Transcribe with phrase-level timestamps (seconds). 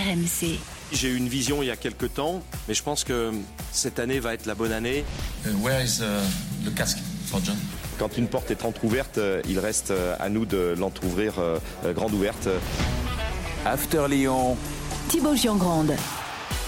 [0.00, 0.58] RMC.
[0.92, 3.32] J'ai eu une vision il y a quelques temps, mais je pense que
[3.72, 5.04] cette année va être la bonne année.
[5.46, 6.04] Uh, where is uh,
[6.64, 7.56] the casque for John?
[7.98, 11.92] Quand une porte est entrouverte, euh, il reste euh, à nous de l'entrouvrir euh, euh,
[11.92, 12.48] grande ouverte.
[13.66, 14.56] After Lyon,
[15.08, 15.92] Thibaut Giangrande.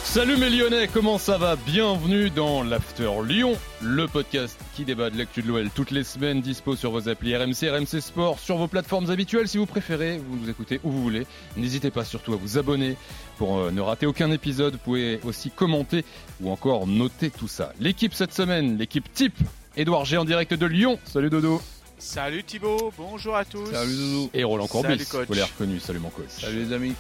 [0.05, 1.57] Salut mes Lyonnais, comment ça va?
[1.57, 6.43] Bienvenue dans l'After Lyon, le podcast qui débat de l'actu de l'OL toutes les semaines,
[6.43, 10.37] dispo sur vos applis RMC, RMC Sport, sur vos plateformes habituelles si vous préférez, vous
[10.37, 11.27] nous écoutez où vous voulez.
[11.57, 12.97] N'hésitez pas surtout à vous abonner
[13.39, 16.05] pour euh, ne rater aucun épisode, vous pouvez aussi commenter
[16.43, 17.73] ou encore noter tout ça.
[17.81, 19.39] L'équipe cette semaine, l'équipe type,
[19.79, 21.63] Edouard G en direct de Lyon, salut Dodo
[21.97, 23.71] Salut Thibaut, bonjour à tous.
[23.71, 24.31] Salut Doudou.
[24.35, 26.27] Et Roland Courbis, vous l'avez reconnu, salut mon coach.
[26.29, 26.95] Salut les amis.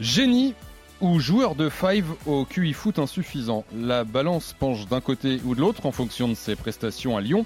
[0.00, 0.54] Génie
[1.04, 5.60] ou joueur de five au QI foot insuffisant La balance penche d'un côté ou de
[5.60, 7.44] l'autre en fonction de ses prestations à Lyon.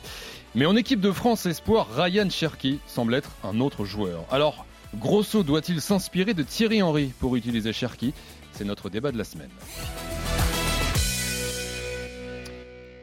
[0.54, 4.24] Mais en équipe de France Espoir, Ryan Cherki semble être un autre joueur.
[4.30, 8.14] Alors, Grosso doit-il s'inspirer de Thierry Henry pour utiliser Cherki?
[8.52, 9.50] C'est notre débat de la semaine.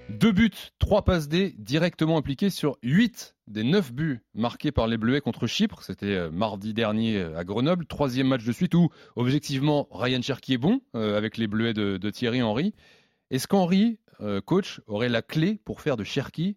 [0.09, 4.97] Deux buts, trois passes D directement impliqués sur 8 des 9 buts marqués par les
[4.97, 5.81] Bleuets contre Chypre.
[5.81, 7.85] C'était euh, mardi dernier euh, à Grenoble.
[7.87, 12.09] Troisième match de suite où, objectivement, Ryan Cherki est bon euh, avec les Bleuets de,
[12.11, 12.73] Thierry Henry.
[13.31, 13.99] Est-ce qu'Henry,
[14.45, 16.55] coach, aurait la clé pour faire de Cherki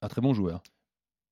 [0.00, 0.62] un très bon joueur?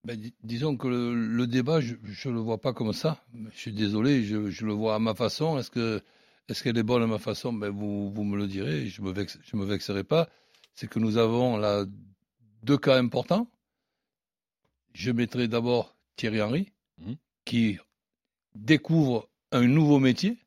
[0.05, 3.25] Ben, dis- disons que le, débat, je ne le vois pas comme ça.
[3.53, 5.59] Je suis désolé, je, le vois à ma façon.
[5.59, 6.03] Est-ce que
[6.49, 7.53] est-ce qu'elle est bonne à ma façon?
[7.53, 10.29] Ben, vous, me le direz, je ne me vexerai pas.
[10.77, 11.85] C'est que nous avons là
[12.63, 13.49] deux cas importants.
[14.93, 17.17] Je mettrai d'abord Thierry Henry, Mhm.
[17.45, 17.79] qui
[18.55, 20.39] découvre un nouveau métier,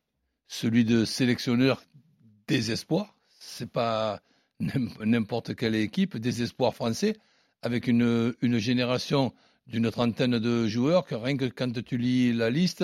[0.47, 1.83] celui de sélectionneur
[2.47, 3.15] des espoirs.
[3.39, 4.21] C'est pas
[4.59, 7.15] n'im- n'importe quelle équipe, des espoirs français,
[7.61, 9.33] avec une, une génération
[9.67, 12.83] d'une trentaine de joueurs que rien que quand tu lis la liste,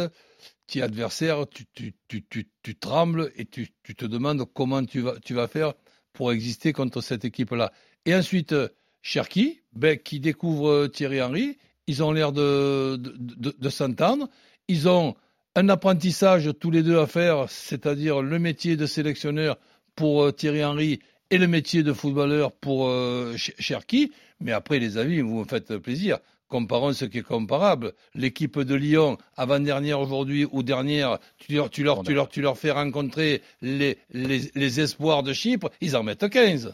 [0.67, 5.01] tu es adversaire, tu, tu, tu, tu, tu trembles et tu, te demandes comment tu
[5.01, 5.73] vas, tu vas faire
[6.15, 7.71] pour exister contre cette équipe-là.
[8.05, 8.69] Et ensuite, euh,
[9.01, 11.57] Cherki, ben, qui découvre euh, Thierry Henry,
[11.87, 14.27] ils ont l'air de, de, s'entendre.
[14.67, 15.15] Ils ont
[15.55, 19.57] un apprentissage tous les deux à faire, c'est-à-dire le métier de sélectionneur
[19.95, 22.87] pour euh, Thierry Henry et le métier de footballeur pour
[23.31, 24.11] Ch- Cherki.
[24.39, 26.19] Mais après, les amis, vous me faites plaisir.
[26.47, 27.93] Comparons ce qui est comparable.
[28.13, 32.57] L'équipe de Lyon, avant-dernière aujourd'hui ou dernière, tu leur, tu, leur, tu, leur, tu leur
[32.57, 36.71] fais rencontrer les, les, les espoirs de Chypre, ils en mettent 15.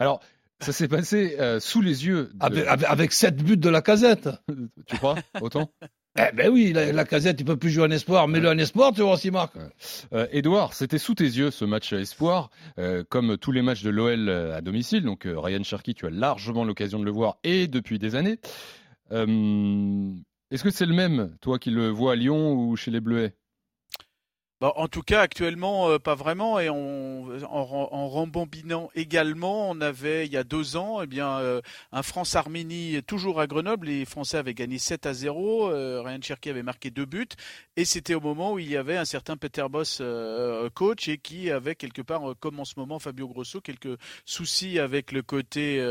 [0.00, 0.20] Alors,
[0.60, 2.30] ça s'est passé euh, sous les yeux.
[2.34, 4.28] de- Avec, avec, avec 7 buts de la casette.
[4.86, 5.70] Tu crois Autant?
[6.18, 8.26] Eh ben oui, la, la casette, il peut plus jouer en espoir.
[8.26, 9.56] Mets-le en espoir, tu vois s'il marque.
[10.14, 13.90] Euh, Edouard, c'était sous tes yeux ce match espoir, euh, comme tous les matchs de
[13.90, 15.02] l'OL à domicile.
[15.02, 18.38] Donc euh, Ryan Cherky, tu as largement l'occasion de le voir et depuis des années.
[19.12, 20.14] Euh,
[20.50, 23.34] Est-ce que c'est le même, toi qui le vois à Lyon ou chez les Bleuets?
[24.58, 26.58] Bon, en tout cas, actuellement, euh, pas vraiment.
[26.58, 31.60] Et en, en rembobinant également, on avait il y a deux ans, eh bien, euh,
[31.92, 33.88] un France-Arménie toujours à Grenoble.
[33.88, 35.70] Les Français avaient gagné 7 à 0.
[35.70, 37.28] Euh, Ryan Cherky avait marqué deux buts.
[37.76, 40.00] Et c'était au moment où il y avait un certain Peter Boss,
[40.72, 45.12] coach, et qui avait quelque part, comme en ce moment Fabio Grosso, quelques soucis avec
[45.12, 45.84] le côté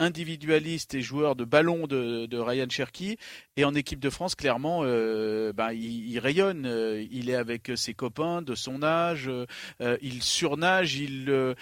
[0.00, 3.16] individualiste et joueur de ballon de, Ryan Cherky.
[3.56, 6.66] Et en équipe de France, clairement, ben, il, rayonne.
[7.12, 8.07] Il est avec ses copains
[8.42, 9.28] de son âge.
[9.28, 9.46] euh,
[9.80, 10.96] euh, il surnage.
[10.96, 11.54] Il, euh,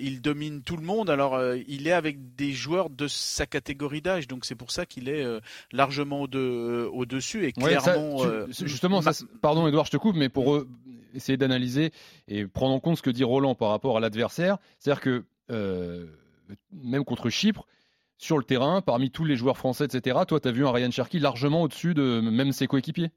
[0.00, 1.10] il domine tout le monde.
[1.10, 4.26] Alors, il est avec des joueurs de sa catégorie d'âge.
[4.28, 5.24] Donc, c'est pour ça qu'il est
[5.72, 7.46] largement au de- au-dessus.
[7.46, 10.28] Et Ouais, ça, clairement, tu- justement, ma- ça, c'est- pardon Edouard, je te coupe, mais
[10.28, 10.64] pour
[11.14, 11.92] essayer d'analyser
[12.28, 16.06] et prendre en compte ce que dit Roland par rapport à l'adversaire, c'est-à-dire que euh,
[16.72, 17.66] même contre Chypre,
[18.18, 20.90] sur le terrain, parmi tous les joueurs français, etc., toi, tu as vu un Ryan
[20.90, 23.10] Cherky largement au-dessus de même ses coéquipiers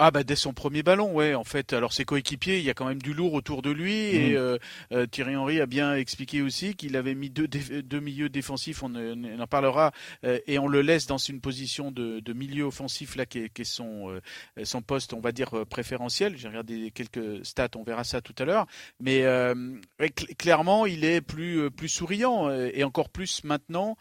[0.00, 1.34] Ah bah dès son premier ballon, ouais.
[1.34, 3.94] En fait, alors ses coéquipiers, il y a quand même du lourd autour de lui
[4.14, 4.36] et Mhm.
[4.36, 4.58] euh,
[4.92, 8.84] euh, Thierry Henry a bien expliqué aussi qu'il avait mis deux, deux milieux défensifs.
[8.84, 9.90] On, en- on en parlera
[10.24, 13.48] euh, et on le laisse dans une position de, de milieu offensif là qui est,
[13.52, 14.20] qui est son euh,
[14.64, 16.36] son poste, on va dire euh, préférentiel.
[16.36, 18.68] J'ai regardé quelques stats, on verra ça tout à l'heure.
[19.00, 19.52] Mais euh,
[19.98, 23.96] ouais, cl- clairement, il est plus plus souriant et encore plus maintenant.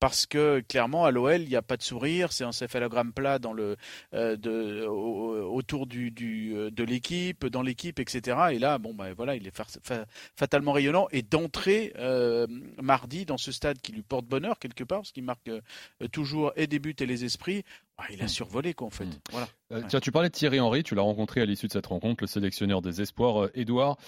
[0.00, 3.38] Parce que clairement à l'OL il n'y a pas de sourire, c'est un céphalogramme plat
[3.38, 3.76] dans le
[4.14, 8.36] euh, de, au- autour du, du, euh, de l'équipe, dans l'équipe, etc.
[8.52, 10.06] Et là, bon, ben voilà, il est fa- fa-
[10.36, 11.06] fatalement rayonnant.
[11.12, 12.46] Et d'entrer euh,
[12.82, 15.60] mardi dans ce stade qui lui porte bonheur quelque part, parce qu'il marque euh,
[16.10, 17.62] toujours et des buts et les esprits,
[17.98, 19.04] bah, il a survolé quoi en fait.
[19.04, 19.20] Mm.
[19.32, 19.48] Voilà.
[19.72, 19.82] Euh.
[19.86, 22.26] Tiens, tu parlais de Thierry Henry, tu l'as rencontré à l'issue de cette rencontre, le
[22.26, 23.98] sélectionneur des espoirs, Edouard,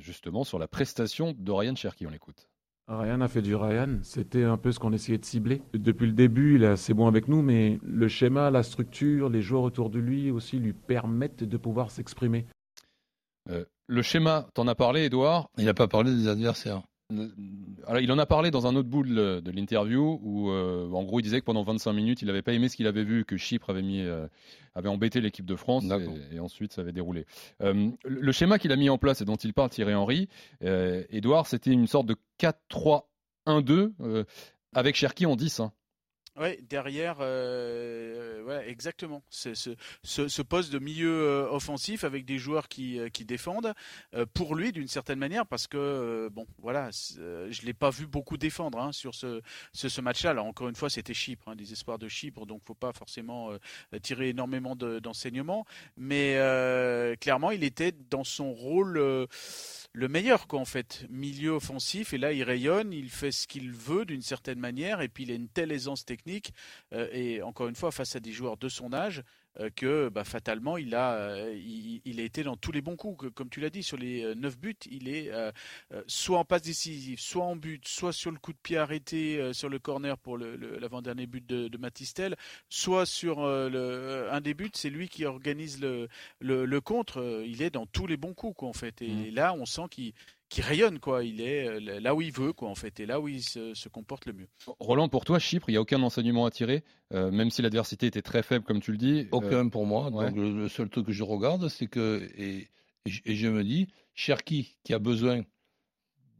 [0.00, 2.46] justement sur la prestation de Ryan Cherky, on l'écoute.
[2.88, 5.60] Ryan a fait du Ryan, c'était un peu ce qu'on essayait de cibler.
[5.74, 9.42] Depuis le début, il est assez bon avec nous, mais le schéma, la structure, les
[9.42, 12.46] joueurs autour de lui aussi lui permettent de pouvoir s'exprimer.
[13.46, 15.50] le schéma, t'en as parlé, Edouard.
[15.58, 16.82] Il n'a pas parlé des adversaires.
[17.86, 21.20] Alors, il en a parlé dans un autre bout de, l'interview où, euh, en gros,
[21.20, 23.38] il disait que pendant 25 minutes, il n'avait pas aimé ce qu'il avait vu, que
[23.38, 24.26] Chypre avait mis, euh,
[24.74, 27.24] avait embêté l'équipe de France, et, et, ensuite ça avait déroulé.
[27.62, 30.28] Euh, le schéma qu'il a mis en place et dont il parle Thierry Henry,
[30.60, 32.16] Edouard, c'était une sorte de
[33.46, 34.26] 4-3-1-2
[34.74, 35.60] avec Cherki en 10.
[35.60, 35.72] Hein.
[36.40, 39.24] Oui, derrière, euh, ouais, exactement.
[39.30, 43.74] Ce, poste de milieu euh, offensif avec des joueurs qui, euh, défendent
[44.14, 48.36] euh, pour lui d'une certaine manière, parce que bon, voilà, je l'ai pas vu beaucoup
[48.36, 49.42] défendre hein, sur ce,
[49.72, 50.30] ce, match-là.
[50.30, 53.50] Alors encore une fois, c'était Chypre, hein, des espoirs de Chypre, donc faut pas forcément
[54.02, 56.34] tirer énormément d'enseignements, mais
[57.20, 59.28] clairement, il était dans son rôle
[59.92, 61.06] le meilleur, quoi, en fait.
[61.10, 65.08] Milieu offensif, et là, il rayonne, il fait ce qu'il veut d'une certaine manière, et
[65.08, 66.27] puis il a une telle aisance technique,
[66.92, 69.22] euh, et encore une fois, face à des joueurs de son âge,
[69.60, 73.30] euh, que bah, fatalement il a, euh, il, a été dans tous les bons coups.
[73.34, 75.30] Comme tu l'as dit, sur les 9 buts, il est
[76.06, 79.68] soit en passe décisive, soit en but, soit sur le coup de pied arrêté sur
[79.68, 82.36] le corner pour l'avant-dernier but de, de, Matistel,
[82.68, 86.08] soit sur le, un des buts, c'est lui qui organise le,
[86.40, 87.42] le, contre.
[87.46, 89.02] Il est dans tous les bons coups, quoi, en fait.
[89.02, 89.34] Et, mmh.
[89.34, 90.12] là, on sent qu'il
[90.48, 91.24] qui rayonne quoi.
[91.24, 93.88] Il est euh, là où il veut quoi en fait et là où il se,
[93.88, 94.48] comporte le mieux.
[94.78, 98.06] Roland, pour toi, Chypre, il n'y a aucun enseignement à tirer, euh, même si l'adversité
[98.06, 99.20] était très faible comme tu le dis.
[99.20, 100.10] Euh, aucun pour moi.
[100.10, 102.68] Donc le, seul truc que je regarde, c'est que et,
[103.06, 105.42] et, je me dis, Cherki qui a besoin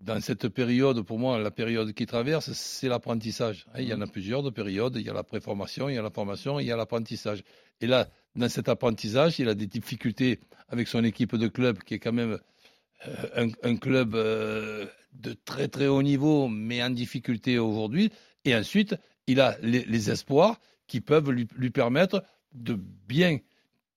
[0.00, 3.66] dans cette période, pour moi, la période qui traverse, c'est l'apprentissage.
[3.74, 4.10] Hein, il y en a mmh.
[4.10, 4.94] plusieurs de périodes.
[4.96, 7.42] Il y a la préformation, il y a la formation, il y a l'apprentissage.
[7.80, 10.38] Et là, dans cet apprentissage, il a des difficultés
[10.68, 12.38] avec son équipe de club qui est quand même
[13.06, 18.10] euh, un, club euh, de très très haut niveau, mais en difficulté aujourd'hui.
[18.44, 18.96] Et ensuite,
[19.26, 22.24] il a les, espoirs qui peuvent lui, permettre
[22.54, 22.74] de
[23.06, 23.38] bien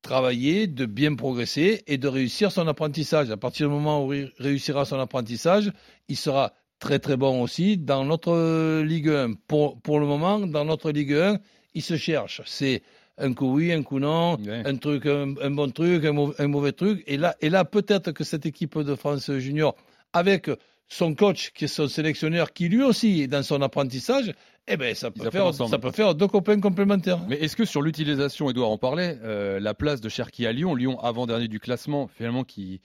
[0.01, 3.31] travailler, de bien progresser et de réussir son apprentissage.
[3.31, 5.71] À partir du moment où il réussira son apprentissage,
[6.07, 9.33] il sera très très bon aussi dans notre Ligue 1.
[9.47, 11.39] Pour, pour le moment, dans notre Ligue 1,
[11.73, 12.41] il se cherche.
[12.45, 12.83] C'est
[13.21, 17.03] un coup oui, un coup non, un truc, un, bon truc, un mauvais, truc.
[17.07, 19.75] Et là, et là peut-être que cette équipe de France junior,
[20.13, 20.49] avec
[20.87, 24.33] son coach, qui est son sélectionneur, qui lui aussi est dans son apprentissage,
[24.67, 27.19] eh ben, ça peut, faire, ça peut faire deux copains complémentaires.
[27.27, 30.75] Mais est-ce que sur l'utilisation, Edouard en parlait, euh, la place de Cherki à Lyon,
[30.75, 32.81] Lyon avant-dernier du classement, finalement, qui,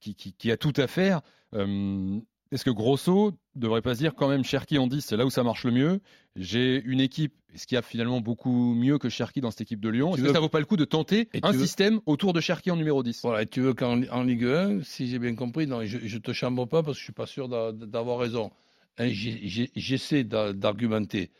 [0.00, 1.22] qui, qui, a tout à faire,
[1.54, 2.18] euh,
[2.50, 5.30] est-ce que Grosso devrait pas se dire quand même Cherki en 10, c'est là où
[5.30, 6.00] ça marche le mieux?
[6.36, 9.80] J'ai une équipe, est-ce qu'il y a finalement beaucoup mieux que Cherki dans cette équipe
[9.80, 10.14] de Lyon?
[10.14, 12.76] Est-ce que ça vaut pas le coup de tenter un système autour de Cherki en
[12.76, 15.84] numéro 10 Voilà, et tu veux qu'en en Ligue 1, si j'ai bien compris, non,
[15.84, 18.50] je, ne te chambre pas parce que je suis pas sûr d'avoir raison.
[18.98, 21.30] Hein, j'essaie d'argumenter.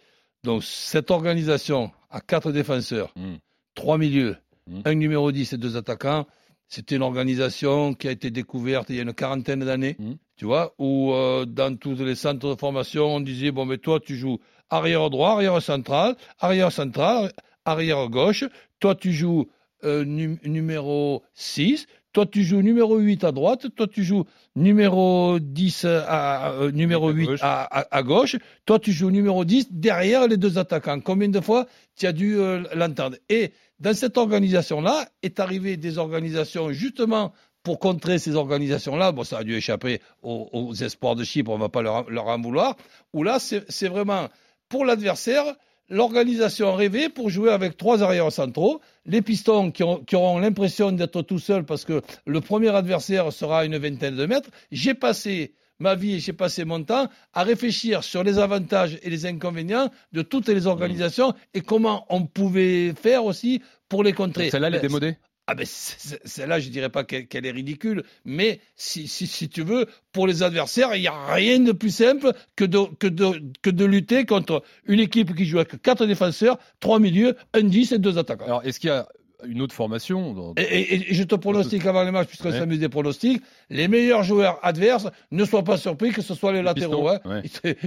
[0.44, 3.36] Donc cette organisation à quatre défenseurs, hmm.
[3.74, 4.80] trois milieux, hmm.
[4.84, 6.26] un numéro 10 et deux attaquants,
[6.68, 10.12] c'était une organisation qui a été découverte il y a une quarantaine d'années, mmh.
[10.36, 14.00] tu vois, où euh, dans tous les centres de formation, on disait bon, mais toi,
[14.00, 14.38] tu joues
[14.70, 17.32] arrière droit, arrière central, arrière central,
[17.64, 18.44] arrière gauche.
[18.80, 19.48] Toi, tu joues
[19.84, 21.86] euh, numéro 6.
[22.12, 23.66] Toi, tu joues numéro 8 à droite.
[23.74, 24.24] Toi, tu joues
[24.54, 28.36] numéro 10 à, euh, numéro 8 à, à, gauche.
[28.66, 31.00] Toi, tu joues numéro 10 derrière les deux attaquants.
[31.00, 31.66] Combien de fois
[31.96, 32.36] tu as dû
[32.74, 33.16] l'entendre?
[33.28, 37.32] Et dans cette organisation-là, est arrivé des organisations justement
[37.62, 41.60] pour contrer ces organisations-là, bon, ça a dû échapper aux, espoirs de Chypre, on ne
[41.60, 42.76] va pas leur, en vouloir,
[43.12, 44.28] où là, c'est vraiment
[44.68, 45.44] pour l'adversaire,
[45.90, 51.22] l'organisation rêvée pour jouer avec trois arrières centraux, les pistons qui, qui auront l'impression d'être
[51.22, 54.50] tout seuls parce que le premier adversaire sera à une vingtaine de mètres.
[54.70, 59.10] J'ai passé ma vie et j'ai passé mon temps à réfléchir sur les avantages et
[59.10, 64.50] les inconvénients de toutes les organisations et comment on pouvait faire aussi pour les contrer.
[64.50, 65.16] Celle-là, elle est démodée?
[65.50, 69.86] Ah ben celle-là, je dirais pas qu'elle est ridicule, mais si, si, si, tu veux,
[70.12, 73.70] pour les adversaires, il n'y a rien de plus simple que de, que, de, que
[73.70, 77.98] de lutter contre une équipe qui joue avec quatre défenseurs, trois milieux, un 10 et
[77.98, 78.44] deux attaquants.
[78.44, 79.08] Alors, est-ce qu'il y a
[79.46, 80.54] une autre formation.
[80.56, 85.08] Et, je te pronostique avant les matchs, puisqu'on s'amuse des pronostics, les meilleurs joueurs adverses
[85.30, 87.08] ne soient pas surpris que ce soit les, latéraux.
[87.08, 87.42] Hein.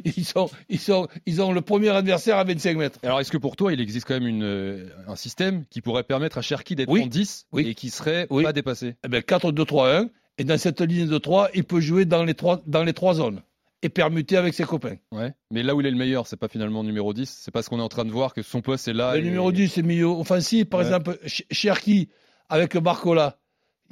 [0.05, 2.99] Ils, sont, ils, sont, ils ont le premier adversaire à 25 mètres.
[3.03, 6.37] Alors est-ce que pour toi, il existe quand même une, un système qui pourrait permettre
[6.37, 8.95] à Cherki d'être en 10 et qui serait pas dépassé?
[9.03, 10.09] Eh 4-2-3-1.
[10.37, 13.15] Et dans cette ligne de 3, il peut jouer dans les trois, dans les trois
[13.15, 13.41] zones
[13.83, 14.95] et permuter avec ses copains.
[15.11, 15.33] Ouais.
[15.49, 17.79] Mais là où il est le meilleur, c'est pas finalement numéro 10, c'est parce qu'on
[17.79, 19.15] est en train de voir que son poste est là.
[19.15, 20.69] Le numéro 10, c'est milieu offensif.
[20.69, 22.09] Par exemple, Cherki
[22.49, 23.37] avec Barcola.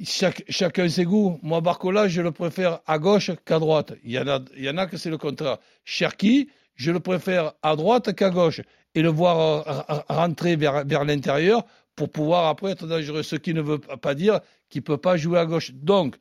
[0.02, 1.38] Chaque, chacun ses goûts.
[1.42, 3.92] Moi, Barcola, je le préfère à gauche qu'à droite.
[4.02, 5.58] Il y en a, il y en a que c'est le contraire.
[5.84, 8.62] Cherki, je le préfère à droite qu'à gauche.
[8.94, 11.64] Et le voir euh, rentrer vers, vers l'intérieur
[11.96, 13.22] pour pouvoir après être dangereux.
[13.22, 15.72] Ce qui ne veut pas dire qu'il ne peut pas jouer à gauche.
[15.74, 16.16] Donc,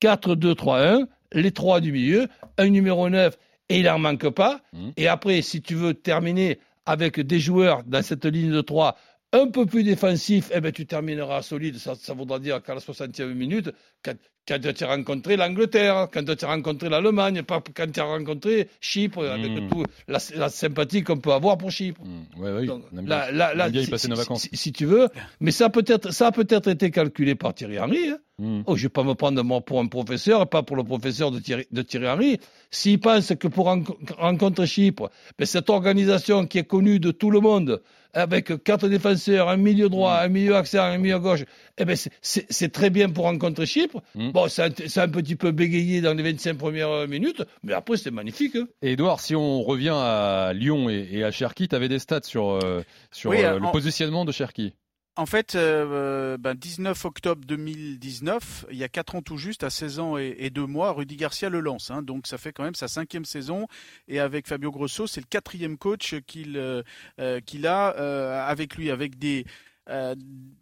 [0.00, 3.36] 4-2-3-1, les trois du milieu, un numéro 9
[3.68, 4.60] et il n'en manque pas.
[4.72, 4.90] Mmh.
[4.96, 8.96] Et après, si tu veux terminer avec des joueurs dans cette ligne de 3
[9.32, 11.78] un peu plus défensifs, eh ben, tu termineras solide.
[11.78, 13.70] Ça, ça voudra dire qu'à la 60e minute,
[14.04, 14.12] quand,
[14.46, 18.68] quand tu as rencontré l'Angleterre, quand tu as rencontré l'Allemagne, pas quand tu as rencontré
[18.80, 19.68] Chypre, avec Mmh.
[19.68, 22.02] toute la, la sympathie qu'on peut avoir pour Chypre.
[22.04, 23.90] Mmh, ouais, ouais, Donc, on aime bien, là, là, on là, aime bien y si-
[23.90, 24.42] passer nos si- vacances.
[24.42, 25.08] Si, si tu veux,
[25.40, 28.08] mais ça a peut-être, ça peut-être été calculé par Thierry Henry.
[28.10, 28.18] hein.
[28.38, 28.62] Mmh.
[28.66, 31.38] Oh, je vais pas me prendre moi pour un professeur, pas pour le professeur de
[31.38, 32.38] Thierry, de Thierry Henry.
[32.70, 37.30] S'il pense que pour renco- rencontrer Chypre, ben, cette organisation qui est connue de tout
[37.30, 37.80] le monde,
[38.14, 40.24] avec quatre défenseurs, un milieu droit, Mm.
[40.24, 41.44] un milieu accent, un milieu gauche,
[41.78, 44.02] eh ben, c'est- très bien pour rencontrer Chypre.
[44.14, 44.30] Mm.
[44.32, 44.62] Bon, c'est
[44.98, 48.56] un, petit peu bégayé dans les 25 premières minutes, mais après, c'est magnifique.
[48.56, 48.66] hein.
[48.82, 52.20] Et Edouard, si on revient à Lyon et, et à Cherki, tu avais des stats
[52.24, 54.74] sur, euh, sur Oui, euh, en- le positionnement de Cherki.
[55.14, 59.68] En fait, euh, ben, 19 octobre 2019, il y a 4 ans tout juste, à
[59.68, 61.90] 16 ans et, et 2 mois, Rudy Garcia le lance.
[61.90, 62.00] hein.
[62.00, 63.66] donc ça fait quand même sa cinquième saison.
[64.08, 66.82] Et avec Fabio Grosso, c'est le quatrième coach qu'il euh,
[67.20, 69.44] euh, qu'il a euh, avec lui, avec des,
[69.90, 70.14] euh,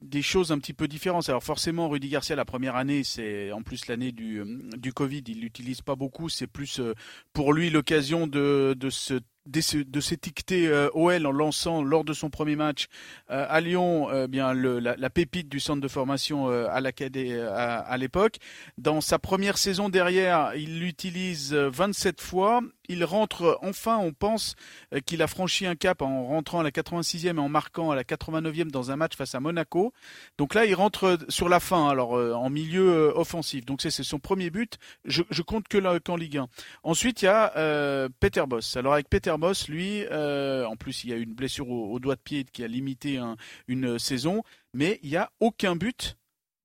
[0.02, 1.28] des choses un petit peu différentes.
[1.28, 4.42] Alors forcément, Rudy Garcia, la première année, c'est en plus l'année du,
[4.76, 6.28] du Covid, il l'utilise pas beaucoup.
[6.28, 6.94] C'est plus euh,
[7.32, 12.30] pour lui l'occasion de, de se de s'étiqueter euh, OL en lançant lors de son
[12.30, 12.86] premier match
[13.30, 17.78] euh, à Lyon euh, bien le, la, la pépite du centre de formation à à,
[17.78, 18.36] à l'époque.
[18.78, 22.60] Dans sa première saison derrière, il l'utilise euh, 27 fois.
[22.92, 24.56] Il rentre enfin, on pense
[24.92, 27.94] euh, qu'il a franchi un cap en rentrant à la 86e et en marquant à
[27.94, 29.92] la 89e dans un match face à Monaco.
[30.38, 33.64] Donc là, il rentre euh, sur la fin, alors euh, en milieu offensif.
[33.64, 34.76] Donc c'est son premier but.
[35.04, 36.48] Je, compte que là, qu'en Ligue 1.
[36.82, 38.76] Ensuite, il y a Peter Boss.
[38.76, 42.20] Alors avec Peter Boss, lui, en plus, il y a une blessure au, doigt de
[42.20, 43.36] pied qui a limité un-
[43.68, 44.42] une saison,
[44.74, 46.16] mais il n'y a aucun but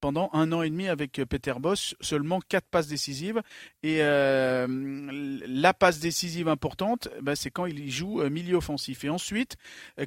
[0.05, 3.41] pendant un an et demi avec euh, Peter Boss, seulement quatre passes décisives.
[3.81, 4.67] Et euh,
[5.47, 9.03] la passe décisive importante, ben, c'est quand il joue euh, milieu offensif.
[9.03, 9.55] Et ensuite,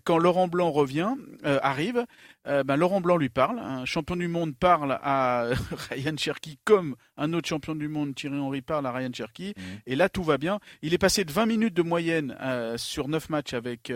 [0.04, 2.06] quand Laurent Blanc revient, euh, arrive,
[2.46, 3.58] euh, ben, Laurent Blanc lui parle.
[3.58, 5.48] Un champion du monde parle à
[5.90, 9.52] Ryan Cherky comme un autre champion du monde, Thierry Henry, parle à Ryan Cherky.
[9.86, 10.60] Et là, tout va bien.
[10.80, 12.36] Il est passé de 20 minutes de moyenne
[12.76, 13.92] sur 9 matchs avec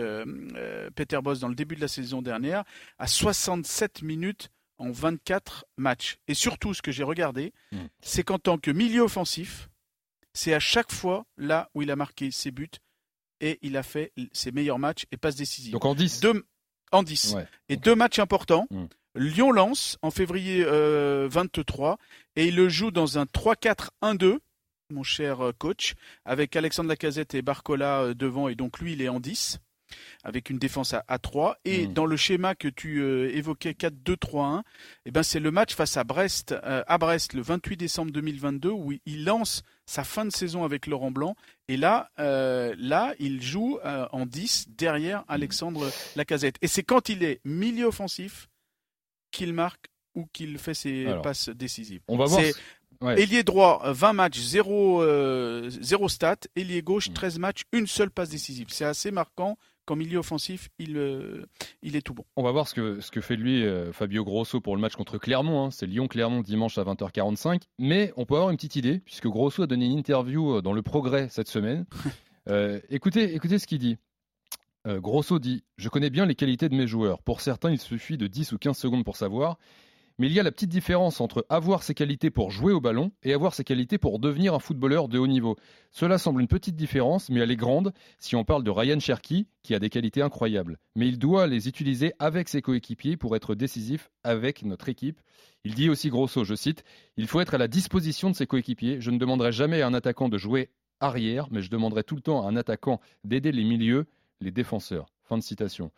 [0.95, 2.65] Peter Boss dans le début de la saison dernière
[2.99, 6.17] à 67 minutes en 24 matchs.
[6.27, 7.77] Et surtout, ce que j'ai regardé, Mm.
[8.01, 9.69] c'est qu'en tant que milieu offensif,
[10.33, 12.69] c'est à chaque fois là où il a marqué ses buts
[13.39, 15.73] et il a fait ses meilleurs matchs et passes décisives.
[15.73, 16.21] Donc en 10.
[16.21, 16.45] Deux,
[16.91, 17.33] en 10.
[17.35, 17.47] Ouais.
[17.69, 18.67] Et deux matchs importants.
[18.71, 18.85] Mm.
[19.15, 21.99] Lyon lance en février euh, 23
[22.35, 24.39] et il le joue dans un 3-4-1-2,
[24.89, 25.93] mon cher euh, coach,
[26.25, 29.59] avec Alexandre Lacazette et Barcola euh, devant et donc lui il est en 10
[30.23, 31.93] avec une défense à, à 3 et Mm.
[31.93, 34.61] dans le schéma que tu euh, évoquais 4-2-3-1
[35.05, 38.69] eh ben c'est le match face à Brest euh, à Brest le 28 décembre 2022
[38.69, 41.35] où il lance sa fin de saison avec Laurent Blanc
[41.67, 47.23] et là euh, là il joue en 10 derrière Alexandre Lacazette et c'est quand il
[47.23, 48.47] est milieu offensif
[49.31, 52.01] qu'il marque ou qu'il fait ses Alors, passes décisives.
[52.07, 52.41] On va voir.
[53.01, 53.19] Ouais.
[53.21, 56.37] Ailier droit, euh, 20 matchs, 0, euh, 0 stat.
[56.55, 57.13] Ailier gauche, Mm.
[57.13, 58.67] 13 matchs, une seule passe décisive.
[58.69, 59.57] C'est assez marquant.
[59.85, 61.45] Qu'en milieu offensif, il, euh,
[61.81, 62.23] il est tout bon.
[62.37, 64.81] On va voir ce que, ce que fait de lui euh, Fabio Grosso pour le
[64.81, 65.65] match contre Clermont.
[65.65, 65.71] hein.
[65.71, 67.63] C'est Lyon-Clermont dimanche à 20h45.
[67.79, 70.71] Mais on peut avoir une petite idée, puisque Grosso a donné une interview euh, dans
[70.71, 71.85] Le Progrès cette semaine.
[72.49, 73.95] Euh, écoutez, écoutez ce qu'il dit.
[74.85, 77.23] Grosso dit Je connais bien les qualités de mes joueurs.
[77.23, 79.57] Pour certains, il suffit de 10 ou 15 secondes pour savoir.
[80.19, 83.11] Mais il y a la petite différence entre avoir ses qualités pour jouer au ballon
[83.23, 85.55] et avoir ses qualités pour devenir un footballeur de haut niveau.
[85.89, 89.47] Cela semble une petite différence, mais elle est grande si on parle de Ryan Cherky,
[89.63, 90.77] qui a des qualités incroyables.
[90.95, 95.19] Mais il doit les utiliser avec ses coéquipiers pour être décisif avec notre équipe.
[95.63, 96.83] Il dit aussi Grosso, je cite,
[97.17, 99.01] Il faut être à la disposition de ses coéquipiers.
[99.01, 102.21] Je ne demanderai jamais à un attaquant de jouer arrière, mais je demanderai tout le
[102.21, 104.05] temps à un attaquant d'aider les milieux,
[104.41, 105.07] les défenseurs.
[105.23, 105.91] Fin de citation.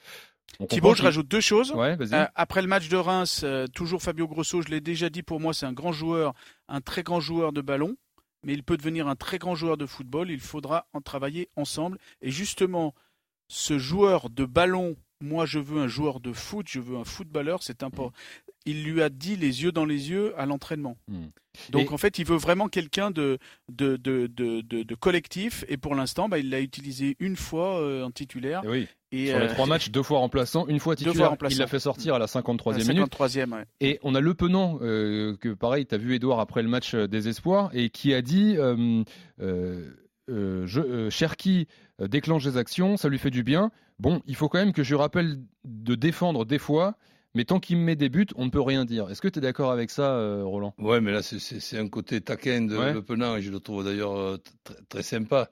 [0.70, 1.72] Thibaut, je rajoute deux choses.
[1.74, 1.98] Ouais.
[2.00, 5.40] Euh, après le match de Reims, euh, toujours Fabio Grosso, je l'ai déjà dit pour
[5.40, 6.34] moi, c'est un grand joueur,
[6.68, 7.98] un très grand joueur de ballon,
[8.44, 10.30] mais il peut devenir un très grand joueur de football.
[10.30, 11.98] Il faudra en travailler ensemble.
[12.22, 12.94] Et justement,
[13.48, 17.64] ce joueur de ballon, moi je veux un joueur de foot, je veux un footballeur,
[17.64, 18.14] c'est important.
[18.66, 20.98] Il lui a dit les yeux dans les yeux à l'entraînement.
[21.08, 21.26] Hmm.
[21.70, 23.38] Donc Et- en fait, il veut vraiment quelqu'un de,
[23.72, 25.64] de, de, de, de- de collectif.
[25.70, 28.62] Et pour l'instant, bah, il l'a utilisé une fois euh, en titulaire.
[28.66, 31.30] Eh oui, Et, sur les euh, trois matchs, deux fois remplaçant, une fois titulaire.
[31.30, 31.56] remplaçant.
[31.56, 33.06] Il l'a fait sortir à la 53e à minute.
[33.14, 33.66] 53e, ouais.
[33.80, 36.94] Et on a Le Penant, euh, que pareil, tu as vu Edouard après le match
[36.96, 39.04] des Espoirs, et qui a dit euh,
[40.66, 41.68] je, Cherki
[42.00, 43.72] déclenche des actions, ça lui fait du bien.
[44.00, 46.96] Bon, il faut quand même que je lui rappelle de défendre des fois,
[47.38, 49.10] Mais tant qu'il met des buts, on ne peut rien dire.
[49.10, 50.74] Est-ce que tu es d'accord avec ça, euh, Roland?
[50.78, 52.94] Ouais, mais là, c'est- un côté taquin de Ouais.
[52.94, 55.50] Le Penant, et je le trouve d'ailleurs euh, tr- très sympa.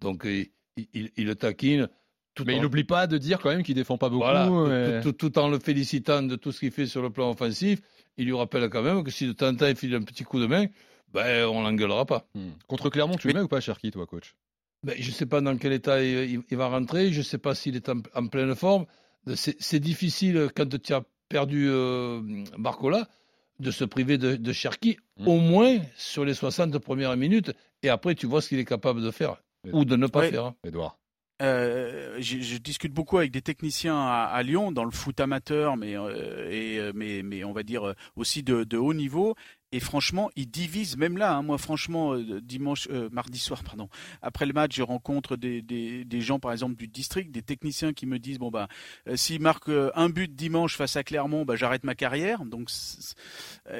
[0.00, 0.50] Donc, il,
[0.92, 1.88] il- il le taquine.
[2.36, 4.22] Tout Mais en- il n'oublie pas de dire quand même qu'il défend pas beaucoup.
[4.22, 7.02] Voilà, tout- et- tout, tout- tout en le félicitant de tout ce qu'il fait sur
[7.02, 7.80] le plan offensif,
[8.16, 10.22] il lui rappelle quand même que si de temps en temps il file un petit
[10.22, 10.66] coup de main,
[11.12, 12.28] ben, on l'engueulera pas.
[12.36, 12.50] Hmm.
[12.68, 14.36] Contre Clermont, tu le Mais- mets ou pas, Cherki, toi, coach?
[14.84, 17.22] Ben, je ne sais pas dans quel état il, il- il va rentrer, je ne
[17.24, 18.84] sais pas s'il est en, en pleine forme.
[19.34, 22.20] C'est c'est difficile quand tu as perdu euh,
[22.58, 23.08] Barcola
[23.60, 25.28] de se priver de, de Cherki, Mm.
[25.28, 27.52] au moins sur les 60 premières minutes,
[27.84, 29.36] et après tu vois ce qu'il est capable de faire
[29.72, 30.30] ou de ne pas Ouais.
[30.30, 30.52] faire.
[30.64, 30.98] Edouard
[31.42, 35.76] Euh, je, je discute beaucoup avec des techniciens à, à Lyon dans le foot amateur,
[35.76, 39.34] mais euh, et euh, mais mais on va dire euh, aussi de, de haut niveau.
[39.76, 41.34] Et franchement, ils divisent même là.
[41.34, 41.42] hein.
[41.42, 43.88] Moi, franchement, euh, dimanche, euh, mardi soir, pardon,
[44.22, 47.92] après le match, je rencontre des, des, des gens, par exemple du district, des techniciens
[47.92, 48.68] qui me disent bon bah
[49.08, 52.44] euh, s'il marque euh, un but dimanche face à Clermont, bah j'arrête ma carrière.
[52.44, 52.70] Donc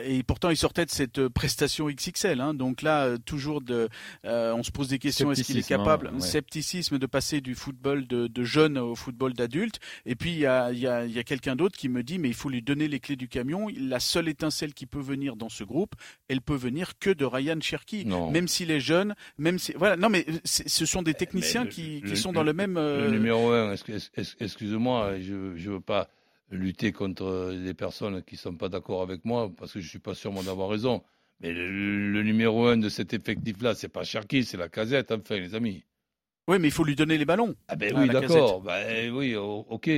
[0.04, 2.40] et pourtant ils sortaient de cette prestation XXL.
[2.40, 2.54] Hein.
[2.54, 3.88] Donc là, toujours de,
[4.24, 5.30] euh, on se pose des questions.
[5.30, 6.20] Est-ce qu'il est Scepticisme, capable hein, ouais.
[6.20, 9.78] Scepticisme de passer du football de, de jeune au football d'adulte.
[10.06, 12.02] Et puis il y a, il y a, il y a quelqu'un d'autre qui me
[12.02, 13.68] dit mais il faut lui donner les clés du camion.
[13.78, 15.83] La seule étincelle qui peut venir dans ce groupe,
[16.28, 18.04] elle peut venir que de Ryan Cherky.
[18.06, 18.30] Non.
[18.30, 19.96] Même s'il est jeune, même si voilà.
[19.96, 22.74] Non mais ce sont des techniciens le- qui, le- sont dans le même.
[22.74, 26.08] Le euh, numéro un, est-ce- excuse-moi, je ne veux pas
[26.50, 29.88] lutter contre les personnes qui ne sont pas d'accord avec moi, parce que je ne
[29.90, 31.02] suis pas sûr d'avoir raison.
[31.40, 35.54] Mais le, numéro un de cet effectif-là, c'est pas Cherki, c'est la casette, enfin, les
[35.54, 35.82] amis.
[36.46, 37.56] Oui, mais il faut lui donner les ballons.
[37.68, 38.60] Ah ben Ah, oui, d'accord.
[38.60, 39.90] Ben oui, ok.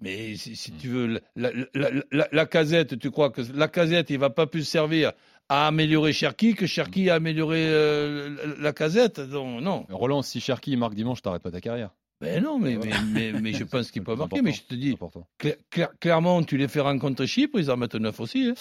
[0.00, 1.20] Mais si, si tu veux, la,
[1.52, 5.12] la- la- la- la casette, tu crois que la casette, il va pas plus servir
[5.48, 9.18] à améliorer Cherki que Cherki a amélioré euh, la, la casette?
[9.18, 9.84] Non.
[9.90, 11.90] Roland, si Cherki marque dimanche, t'arrêtes pas ta carrière.
[12.20, 14.42] Ben non, mais, mais, mais, mais je pense qu'il peut marquer.
[14.42, 15.26] Mais je te dis, important.
[15.40, 18.48] Cla- Cla- Clermont, tu les fais rencontrer Chypre, ils en mettent neuf aussi.
[18.50, 18.54] hein.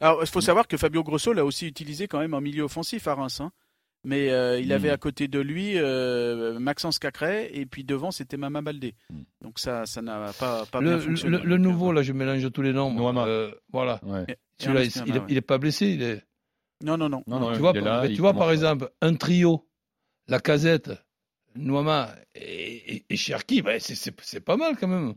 [0.00, 3.06] Alors, il faut savoir que Fabio Grosso l'a aussi utilisé quand même en milieu offensif
[3.06, 3.40] à Reims.
[3.40, 3.50] hein.
[4.02, 4.72] Mais euh, il Mm.
[4.72, 8.94] avait à côté de lui euh, Maxence Cacré et puis devant c'était Mama Baldé.
[9.10, 9.20] Mm.
[9.42, 11.36] Donc ça, ça n'a pas, pas Le, bien fonctionné.
[11.38, 12.96] le- le nouveau, là, je mélange tous les noms.
[13.26, 14.00] Euh, voilà.
[14.02, 14.24] Ouais.
[14.58, 15.24] Celui-là, il, il est- ouais.
[15.28, 15.88] il est pas blessé.
[15.88, 16.22] Il est...
[16.82, 17.22] Non, non, non.
[17.26, 19.68] Non, non, tu vois, est là, mais il tu vois par exemple, un trio,
[20.28, 20.90] la casette,
[21.60, 25.14] Noama et, et, et Cherki, ben, c'est- pas mal quand même.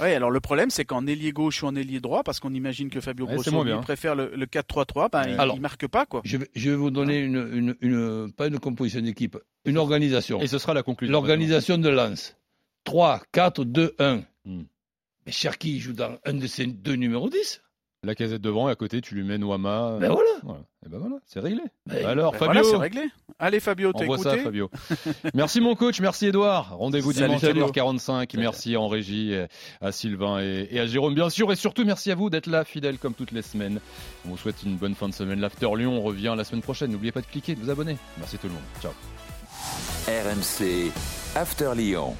[0.00, 2.90] Ouais, alors le problème c'est qu'en ailier gauche ou en ailier droit, parce qu'on imagine
[2.90, 6.04] que Fabio Ouais, Grosso lui préfère le, le 4-3-3, ben, il, Alors- il marque pas
[6.06, 6.20] quoi.
[6.24, 10.40] Je vais, je vais vous donner une, une, une- pas une composition d'équipe, une organisation.
[10.40, 11.12] Et ce sera la conclusion.
[11.12, 12.36] L'organisation de Lens.
[12.84, 14.22] 3, 4, 2, 1.
[14.44, 14.62] Hmm.
[15.24, 17.62] Mais Cherki joue dans un de ces deux numéros 10.
[18.04, 19.96] La casette devant et à côté, tu lui mets Noama.
[20.00, 20.30] Ben voilà.
[20.42, 20.60] Voilà.
[20.84, 21.62] Et ben voilà, c'est réglé.
[21.86, 23.10] Ben, Alors, Ben Fabio, voilà, c'est réglé.
[23.38, 24.70] Allez Fabio, t'as écouté ça, Fabio.
[25.34, 26.76] merci mon coach, merci Edouard.
[26.76, 27.60] Rendez-vous dimanche à salut.
[27.60, 28.36] 9h45.
[28.38, 29.36] Merci en régie
[29.80, 31.52] à Sylvain et, et à Jérôme, bien sûr.
[31.52, 33.78] Et surtout, merci à vous d'être là, fidèles comme toutes les semaines.
[34.26, 35.40] On vous souhaite une bonne fin de semaine.
[35.40, 36.90] L'After Lyon revient la semaine prochaine.
[36.90, 37.96] N'oubliez pas de cliquer, de vous abonner.
[38.18, 38.62] Merci tout le monde.
[38.80, 38.90] Ciao.
[40.08, 40.90] RMC
[41.36, 42.16] After Lyon.